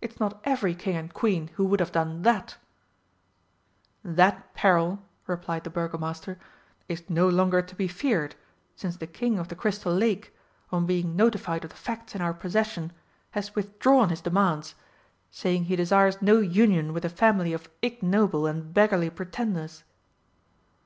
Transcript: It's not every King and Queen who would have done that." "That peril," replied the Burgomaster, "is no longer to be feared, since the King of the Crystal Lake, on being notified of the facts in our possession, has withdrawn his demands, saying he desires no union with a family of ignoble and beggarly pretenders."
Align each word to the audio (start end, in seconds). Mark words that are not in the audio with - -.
It's 0.00 0.18
not 0.18 0.40
every 0.44 0.74
King 0.74 0.96
and 0.96 1.12
Queen 1.12 1.48
who 1.56 1.64
would 1.66 1.80
have 1.80 1.92
done 1.92 2.22
that." 2.22 2.56
"That 4.02 4.54
peril," 4.54 5.00
replied 5.26 5.64
the 5.64 5.68
Burgomaster, 5.68 6.38
"is 6.88 7.02
no 7.10 7.28
longer 7.28 7.60
to 7.60 7.74
be 7.74 7.86
feared, 7.86 8.34
since 8.74 8.96
the 8.96 9.06
King 9.06 9.38
of 9.38 9.48
the 9.48 9.54
Crystal 9.54 9.92
Lake, 9.92 10.34
on 10.72 10.86
being 10.86 11.14
notified 11.14 11.64
of 11.64 11.70
the 11.70 11.76
facts 11.76 12.14
in 12.14 12.22
our 12.22 12.32
possession, 12.32 12.94
has 13.32 13.54
withdrawn 13.54 14.08
his 14.08 14.22
demands, 14.22 14.74
saying 15.30 15.64
he 15.64 15.76
desires 15.76 16.22
no 16.22 16.38
union 16.40 16.94
with 16.94 17.04
a 17.04 17.10
family 17.10 17.52
of 17.52 17.68
ignoble 17.82 18.46
and 18.46 18.72
beggarly 18.72 19.10
pretenders." 19.10 19.84